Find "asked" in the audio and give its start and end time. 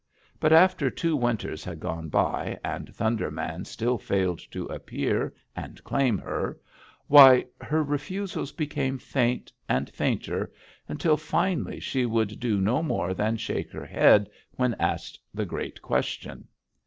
14.79-15.19